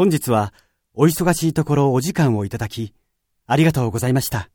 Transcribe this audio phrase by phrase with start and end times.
[0.00, 0.54] 本日は
[0.94, 2.94] お忙しいところお時間をいただき、
[3.46, 4.48] ありがとうございました。